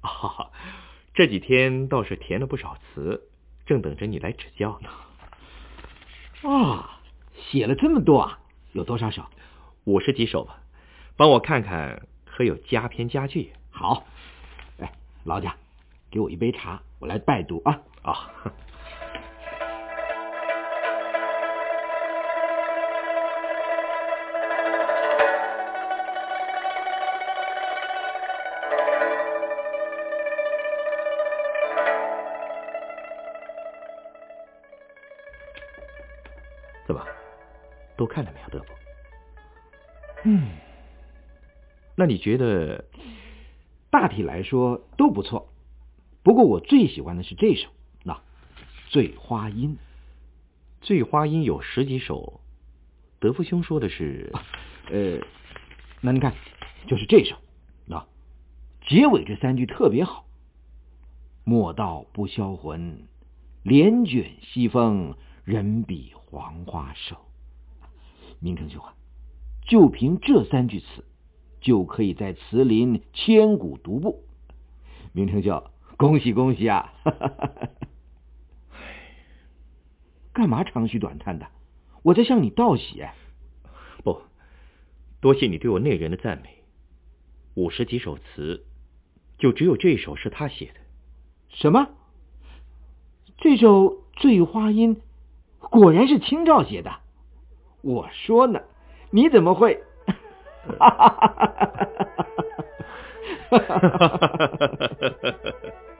[0.00, 0.48] 啊，
[1.12, 3.28] 这几天倒是填了不少词，
[3.66, 6.48] 正等着你来指教呢。
[6.48, 7.00] 啊，
[7.36, 8.38] 写了这么多啊？
[8.72, 9.26] 有多少首？
[9.84, 10.60] 五十几首吧，
[11.16, 13.52] 帮我看看可有佳篇佳句。
[13.70, 14.06] 好，
[14.78, 14.92] 哎，
[15.24, 15.56] 劳驾，
[16.10, 18.30] 给我一杯茶，我来拜读啊啊。
[36.86, 37.04] 怎么，
[37.96, 38.81] 都看了没有，德福？
[40.24, 40.48] 嗯，
[41.96, 42.84] 那你觉得
[43.90, 45.48] 大体来说都不错，
[46.22, 47.68] 不过我最喜欢的是这首，
[48.04, 48.14] 那
[48.88, 49.70] 《醉花阴》。
[50.80, 52.40] 《醉花阴》有十几首，
[53.20, 54.32] 德福兄说的是，
[54.90, 55.20] 呃，
[56.00, 56.34] 那你看，
[56.88, 57.36] 就是这首，
[57.86, 58.06] 那
[58.88, 60.24] 结尾这三句特别好。
[61.44, 63.08] 莫道不销魂，
[63.64, 67.16] 帘卷西风，人比黄花瘦。
[68.40, 68.94] 明成兄啊。
[69.72, 71.02] 就凭这三句词，
[71.62, 74.22] 就可以在词林千古独步。
[75.14, 75.64] 明成兄，
[75.96, 76.92] 恭喜恭喜啊！
[80.34, 81.46] 干嘛长吁短叹的？
[82.02, 83.02] 我在向你道喜。
[84.04, 84.20] 不，
[85.22, 86.62] 多谢你对我内人的赞美。
[87.54, 88.66] 五十几首词，
[89.38, 90.80] 就只有这一首是他写的。
[91.48, 91.88] 什么？
[93.38, 94.96] 这首《醉花阴》
[95.70, 96.90] 果然是清照写的？
[97.80, 98.60] 我说呢。
[99.14, 99.78] 你怎么会？
[100.78, 101.86] 哈哈哈哈哈！
[103.50, 104.72] 哈哈哈！
[105.22, 105.91] 妙，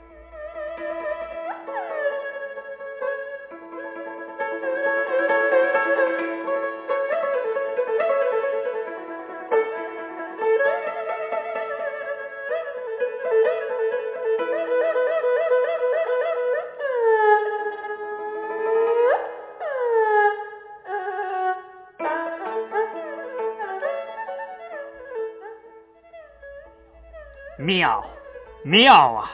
[28.73, 29.31] 妙啊！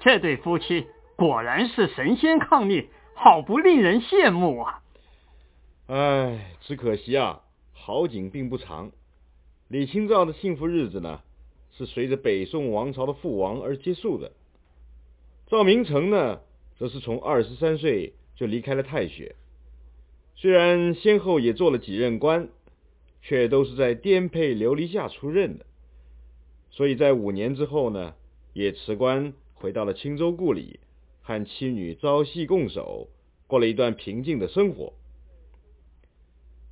[0.00, 4.82] 这对夫妻果然是神仙伉俪，好不令人羡慕啊！
[5.86, 7.42] 唉，只可惜啊，
[7.74, 8.90] 好景并不长。
[9.68, 11.20] 李清照的幸福日子呢，
[11.76, 14.32] 是随着北宋王朝的覆亡而结束的。
[15.46, 16.40] 赵明诚呢，
[16.78, 19.36] 则是从二十三岁就离开了太学，
[20.36, 22.48] 虽然先后也做了几任官，
[23.20, 25.66] 却都是在颠沛流离下出任的。
[26.70, 28.14] 所以在五年之后呢，
[28.52, 30.80] 也辞官回到了青州故里，
[31.22, 33.08] 和妻女朝夕共守，
[33.46, 34.94] 过了一段平静的生活。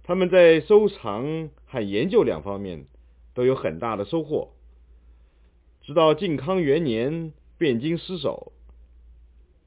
[0.03, 2.87] 他们在收藏和研究两方面
[3.35, 4.53] 都有很大的收获。
[5.83, 8.53] 直到靖康元年，汴京失守。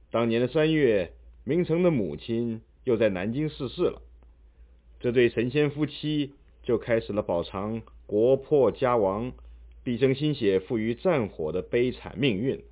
[0.09, 4.01] 当年的三月，明成的母亲又在南京逝世了，
[4.99, 6.33] 这对神仙夫妻
[6.63, 9.31] 就开始了饱尝国破家亡。
[9.83, 12.63] 毕生心血付于战火的悲惨命运。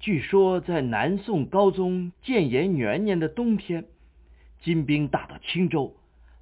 [0.00, 3.84] 据说在南宋高宗建炎元年的冬天，
[4.62, 5.96] 金兵打到青州，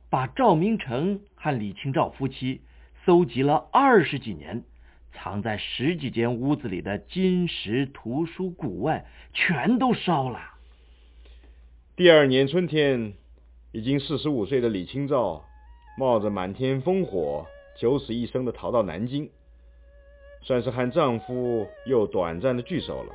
[0.09, 2.61] 把赵明诚和李清照夫妻
[3.05, 4.65] 搜集了二十几年，
[5.13, 9.05] 藏在十几间屋子里的金石图书古玩
[9.35, 10.41] 全都烧了。
[11.95, 13.15] 第二年春天，
[13.73, 15.45] 已经四十五岁的李清照，
[15.99, 17.47] 冒着满天烽火，
[17.79, 19.31] 九死一生的逃到南京。
[20.47, 23.13] 算是和丈夫又短暂的聚首了。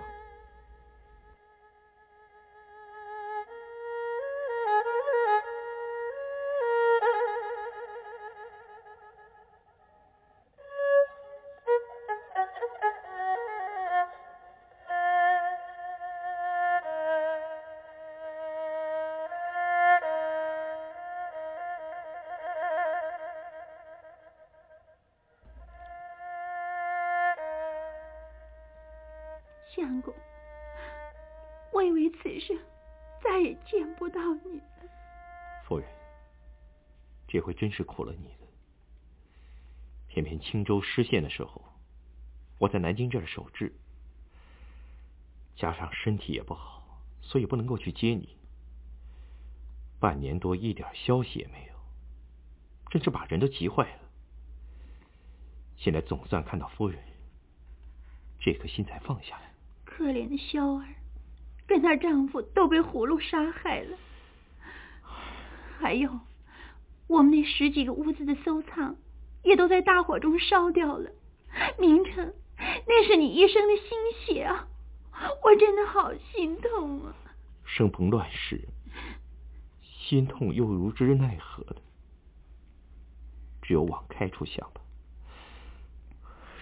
[35.66, 35.88] 夫人，
[37.28, 38.48] 这回真是苦了你了。
[40.08, 41.64] 偏偏青州失陷的时候，
[42.58, 43.74] 我在南京这儿守制，
[45.56, 48.38] 加上身体也不好，所以不能够去接你。
[50.00, 51.74] 半年多一点消息也没有，
[52.90, 54.00] 真是把人都急坏了。
[55.78, 57.00] 现在总算看到夫人，
[58.40, 59.54] 这颗心才放下来。
[59.86, 60.88] 可怜的萧儿，
[61.66, 63.98] 跟她丈夫都被葫芦杀害了。
[65.82, 66.20] 还有，
[67.08, 68.96] 我们那十几个屋子的收藏，
[69.44, 71.10] 也都在大火中烧掉了。
[71.80, 72.34] 明成，
[72.88, 74.68] 那是你一生的心血啊！
[75.44, 77.16] 我真的好心痛啊！
[77.66, 78.62] 生逢乱世。
[79.84, 81.78] 心痛又如之奈何的，
[83.62, 84.82] 只有往开处想吧。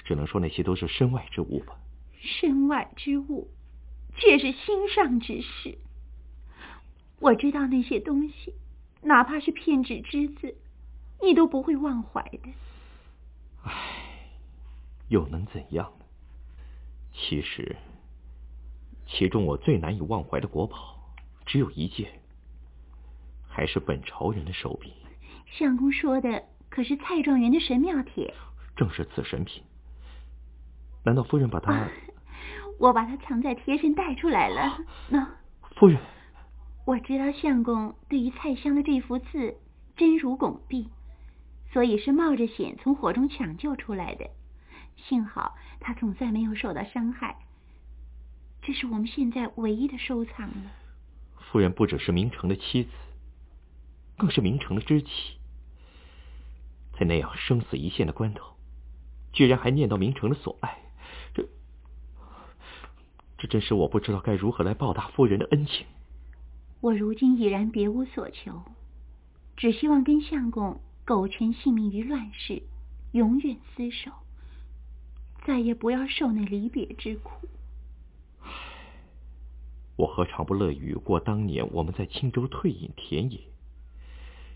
[0.06, 1.76] 只能说那些都是身外之物吧。
[2.20, 3.50] 身外之物，
[4.16, 5.78] 却是心上之事。
[7.20, 8.54] 我知道那些东西，
[9.02, 10.56] 哪怕是片纸之字，
[11.22, 12.50] 你都不会忘怀的。
[13.64, 13.74] 唉，
[15.08, 16.06] 又能怎样呢？
[17.14, 17.76] 其实，
[19.08, 21.14] 其中我最难以忘怀的国宝，
[21.46, 22.20] 只有一件。
[23.48, 24.94] 还是本朝人的手笔。
[25.48, 28.34] 相公说的可是蔡状元的神庙帖？
[28.78, 29.64] 正是此神品。
[31.04, 31.90] 难道夫人把它？
[32.78, 34.78] 我把它藏在贴身带出来了。
[35.10, 35.28] 那
[35.76, 36.00] 夫人，
[36.90, 39.56] 我知道相公对于蔡襄的这幅字
[39.96, 40.88] 真如拱璧，
[41.72, 44.28] 所以是冒着险从火中抢救出来的。
[44.98, 47.38] 幸好他总算没有受到伤害。
[48.64, 50.72] 这是我们现在唯一的收藏了。
[51.52, 52.90] 夫人不只是明成的妻子。
[54.18, 55.12] 更是明成的知己，
[57.00, 58.56] 在那样生死一线的关头，
[59.32, 60.80] 居然还念到明成的所爱，
[61.36, 61.48] 这
[63.38, 65.86] 这真是我不知道该如何来报答夫人的恩情。
[66.82, 68.64] 我如今已然别无所求，
[69.58, 72.64] 只希望跟相公苟全性命于乱世，
[73.12, 74.12] 永远厮守，
[75.46, 77.32] 再也不要受那离别之苦。
[79.98, 83.42] 我何尝不乐于过当年我们在青州退隐田野？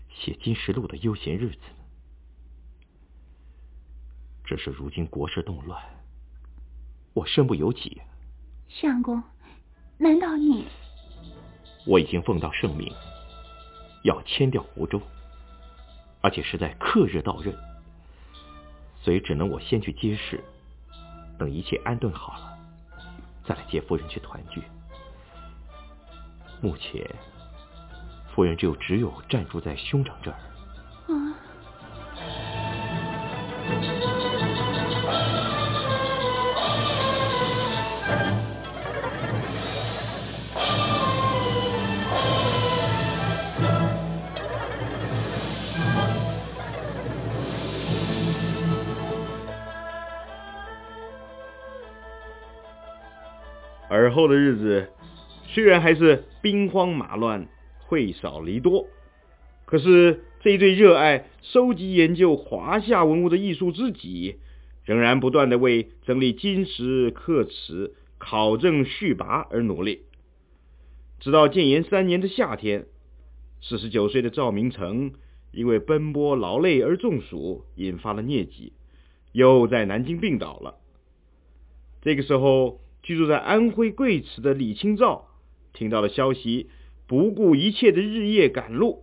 [0.08, 1.84] 写《金石录》的悠闲日子呢？
[4.46, 5.82] 只是如今国事动乱，
[7.12, 8.00] 我身不由己。
[8.68, 9.22] 相公，
[9.98, 10.64] 难道你？
[11.86, 12.92] 我已经奉到圣命，
[14.02, 15.00] 要迁调湖州，
[16.20, 17.54] 而且是在克日到任，
[19.02, 20.42] 所以只能我先去接事，
[21.38, 22.58] 等一切安顿好了，
[23.44, 24.62] 再来接夫人去团聚。
[26.60, 27.08] 目前。
[28.34, 30.36] 夫人就只有暂住在兄长这儿。
[54.14, 54.88] 后的日子，
[55.48, 57.46] 虽然还是兵荒马乱。
[57.86, 58.88] 会少离多，
[59.66, 64.36] 可是这一对热爱收集研究华夏文物的艺术知己，
[64.84, 70.00] 仍然不断的为整理金石刻瓷、考证续跋而努力。
[71.20, 72.86] 直到建炎三年的夏天，
[73.60, 75.12] 四十九岁的赵明诚
[75.52, 78.72] 因为奔波劳累而中暑，引发了疟疾，
[79.32, 80.76] 又在南京病倒了。
[82.00, 85.28] 这个时候，居住在安徽贵池的李清照
[85.72, 86.68] 听到了消息。
[87.06, 89.02] 不顾一切的日夜赶路，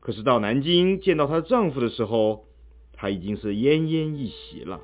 [0.00, 2.46] 可是到南京见到她丈夫的时候，
[2.94, 4.80] 她已经是奄奄一息了。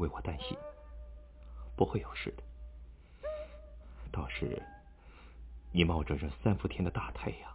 [0.00, 0.56] 为我担心，
[1.76, 2.42] 不会有事的。
[4.10, 4.60] 倒是
[5.72, 7.52] 你冒着这三伏天的大太阳，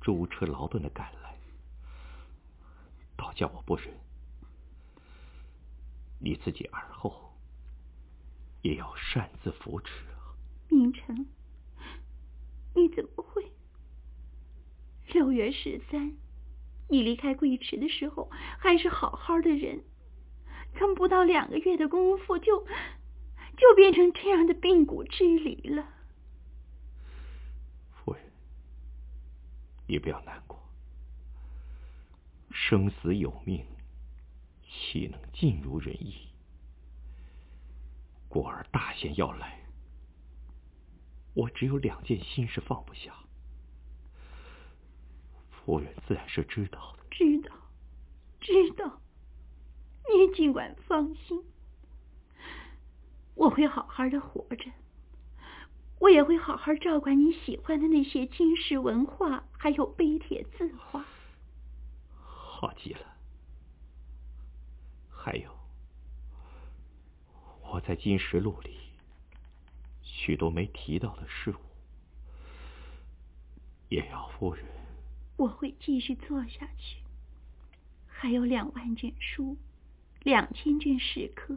[0.00, 1.36] 舟车劳顿的赶来，
[3.16, 3.92] 倒叫我不忍。
[6.20, 7.36] 你自己而后
[8.62, 10.34] 也要擅自扶持啊！
[10.68, 11.26] 明成，
[12.74, 13.52] 你怎么会？
[15.12, 16.16] 六月十三，
[16.88, 19.82] 你离开贵池的时候还是好好的人。
[20.78, 22.64] 怎么不到两个月的功夫，就
[23.56, 25.88] 就变成这样的病骨之离了？
[27.92, 28.22] 夫人，
[29.88, 30.58] 你不要难过，
[32.52, 33.66] 生死有命，
[34.62, 36.28] 岂能尽如人意？
[38.28, 39.60] 过儿大限要来，
[41.34, 43.12] 我只有两件心事放不下，
[45.50, 47.04] 夫人自然是知道的。
[47.10, 47.54] 知道，
[48.40, 49.00] 知道，
[50.16, 51.42] 你尽管放心，
[53.34, 54.70] 我会好好的活着。
[56.00, 61.04] 我也会好好照管你喜欢的那些金石文化，还有碑帖字画。
[62.22, 63.00] 好极了。
[65.10, 65.50] 还有，
[67.62, 68.76] 我在《金石录》里
[70.02, 71.60] 许多没提到的事物，
[73.88, 74.64] 也要夫人。
[75.36, 76.98] 我会继续做下去。
[78.06, 79.56] 还有两万卷书，
[80.28, 81.56] 两千卷史刻，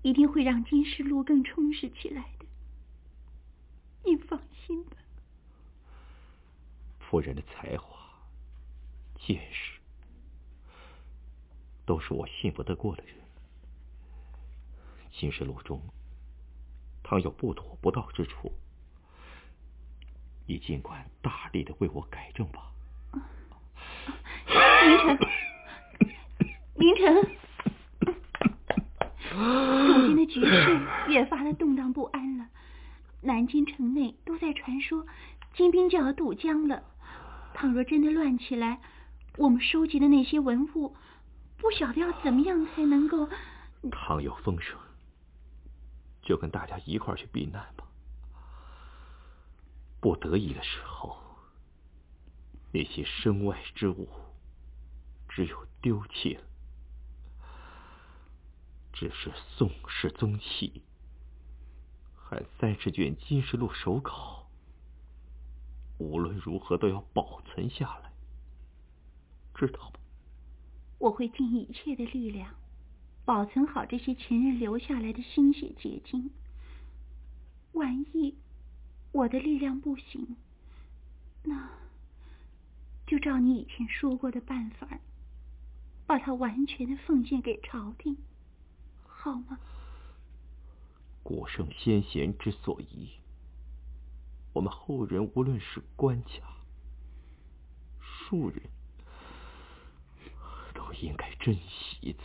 [0.00, 2.46] 一定会让《金石录》更充实起来的。
[4.02, 4.96] 你放心吧，
[6.98, 7.98] 夫人的才华、
[9.18, 9.78] 见识，
[11.84, 13.14] 都是我信不得过的人。
[15.20, 15.78] 《金石录》中，
[17.04, 18.50] 倘有不妥不道之处，
[20.46, 22.72] 你尽管大力的为我改正吧。
[24.46, 25.18] 凌晨，
[26.76, 27.35] 凌晨，
[29.36, 32.46] 如今的局势越发的动荡不安了。
[33.22, 35.06] 南京城内都在传说，
[35.54, 36.82] 金兵就要渡江了。
[37.54, 38.80] 倘若真的乱起来，
[39.36, 40.96] 我们收集的那些文物，
[41.58, 43.28] 不晓得要怎么样才能够。
[43.90, 44.78] 倘有风声，
[46.22, 47.84] 就跟大家一块去避难吧。
[50.00, 51.16] 不得已的时候，
[52.72, 54.08] 那些身外之物，
[55.28, 56.42] 只有丢弃了。
[58.98, 60.80] 只是宋氏宗器。
[62.16, 64.48] 还三十卷《金石录》手稿，
[65.98, 68.10] 无论如何都要保存下来，
[69.54, 70.00] 知道吗？
[70.98, 72.54] 我会尽一切的力量，
[73.26, 76.30] 保存好这些前人留下来的心血结晶。
[77.72, 78.34] 万一
[79.12, 80.36] 我的力量不行，
[81.42, 81.68] 那
[83.06, 84.88] 就照你以前说过的办法，
[86.06, 88.16] 把它完全的奉献给朝廷，
[89.26, 89.58] 好吗？
[91.24, 93.10] 古圣先贤之所宜，
[94.52, 96.30] 我们后人无论是官家、
[98.00, 98.62] 庶人，
[100.72, 102.22] 都应该珍惜的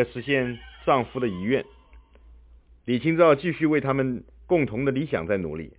[0.00, 1.64] 了实现丈夫的遗愿，
[2.86, 5.74] 李清照继续为他们共同的理想在努力。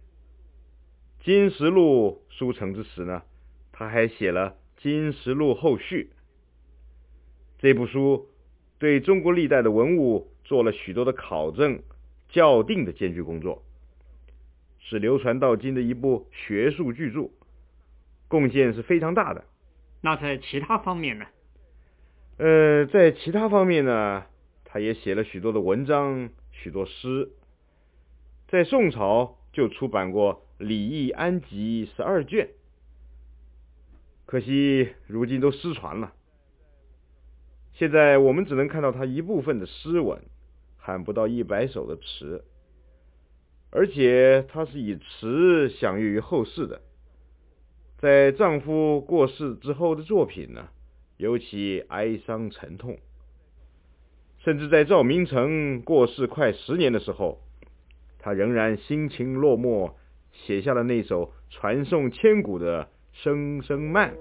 [1.26, 3.24] 《金石录》书成之时呢，
[3.72, 4.51] 他还写了
[4.82, 6.11] 《金石录后续》
[7.57, 8.28] 这部书，
[8.78, 11.82] 对中国历代的文物做了许多的考证、
[12.30, 13.63] 校订的艰巨工作，
[14.80, 17.32] 是流传到今的一部学术巨著，
[18.28, 19.45] 贡献是非常大的。
[20.01, 21.26] 那在其他方面呢？
[22.38, 24.25] 呃，在其他方面呢，
[24.65, 27.29] 他也写了许多的文章，许多诗。
[28.47, 32.49] 在宋朝就出版过《礼义安集》十二卷，
[34.25, 36.13] 可惜如今都失传了。
[37.73, 40.21] 现在我们只能看到他一部分的诗文，
[40.77, 42.43] 还不到一百首的词，
[43.69, 46.82] 而且他是以词享誉于后世的。
[47.99, 50.69] 在丈夫过世之后的作品呢？
[51.22, 52.97] 尤其哀伤沉痛，
[54.39, 57.38] 甚至在赵明诚过世快十年的时候，
[58.17, 59.93] 他仍然心情落寞，
[60.32, 64.15] 写下了那首传颂千古的《声声慢》。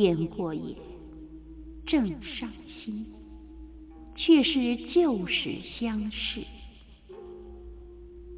[0.00, 0.76] 言过也，
[1.86, 3.06] 正伤心，
[4.14, 6.44] 却是旧时相识。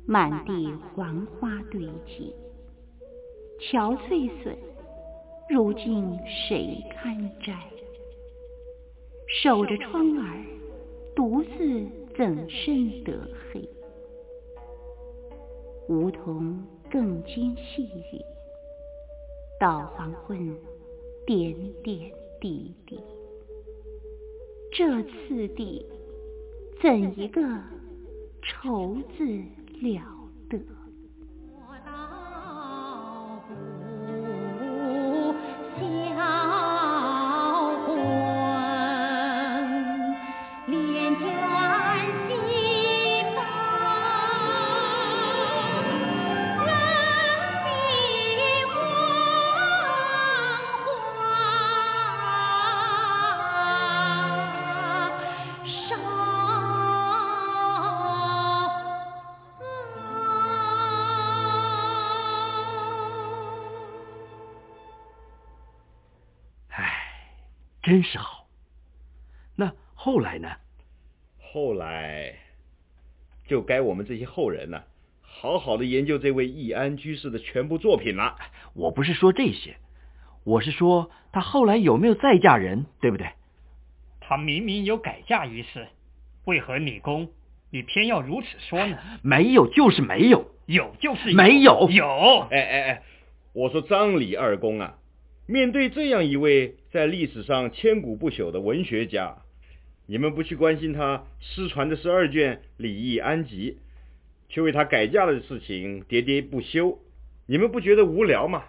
[0.06, 2.32] 满地黄花堆积，
[3.60, 4.56] 憔悴损，
[5.48, 7.54] 如今谁堪摘？
[9.42, 10.44] 守着窗儿，
[11.14, 11.86] 独自
[12.16, 13.68] 怎生得黑？
[15.88, 18.20] 梧桐更兼细雨，
[19.60, 20.56] 到黄昏，
[21.30, 21.54] 点
[21.84, 22.10] 点
[22.40, 22.98] 滴滴。
[24.72, 25.86] 这次第，
[26.82, 27.40] 怎一个
[28.42, 29.24] 愁字？
[29.80, 30.19] 了
[74.10, 74.82] 这些后人呢，
[75.20, 78.34] 好好的研究这位易安居士的全部作品了。
[78.74, 79.76] 我不是说这些，
[80.42, 83.28] 我是说他后来有没有再嫁人，对不对？
[84.20, 85.86] 他明明有改嫁一事，
[86.44, 87.28] 为何李公
[87.70, 88.98] 你偏要如此说呢？
[89.22, 92.48] 没有就是没有，有就是没有，有。
[92.50, 93.02] 哎哎哎，
[93.52, 94.96] 我说张李二公啊。
[95.46, 99.36] 面对这样一位在历史上千古不朽的文学家，
[100.06, 103.78] 你们不去关心他失传的十二卷《礼义安集》，
[104.50, 106.98] 却为他改嫁的事情喋喋不休，
[107.46, 108.64] 你们不觉得无聊吗？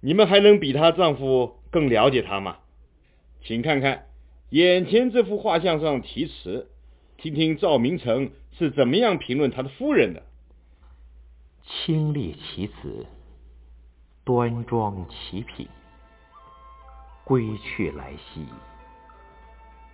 [0.00, 2.58] 你们还能比她丈夫更了解她吗？
[3.42, 4.06] 请看看
[4.50, 6.70] 眼前这幅画像上题词，
[7.16, 10.22] 听听赵明诚是怎么样评论他的夫人的。
[11.64, 13.06] 清丽其词。
[14.26, 15.68] 端庄其品，
[17.24, 18.46] 归去来兮，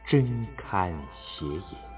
[0.06, 1.89] 真堪写也。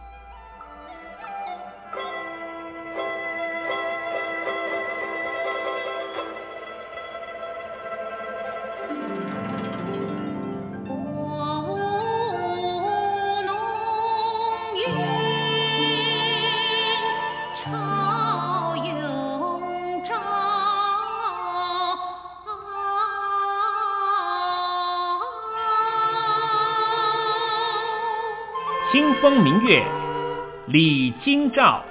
[30.72, 31.84] 李清照。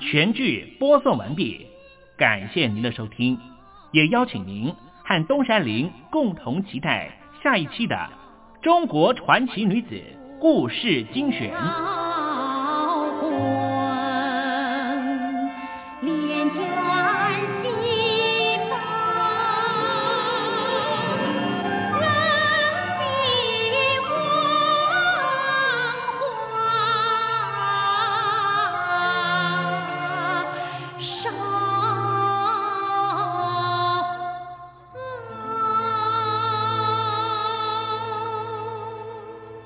[0.00, 1.68] 全剧播送完毕，
[2.18, 3.38] 感谢您的收听，
[3.92, 7.94] 也邀请您和东山林共同期待下一期的
[8.60, 10.02] 《中国传奇女子
[10.40, 11.54] 故事精选》。